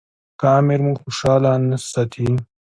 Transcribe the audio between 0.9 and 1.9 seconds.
خوشاله نه